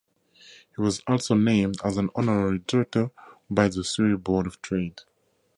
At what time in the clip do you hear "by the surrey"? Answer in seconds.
3.51-4.17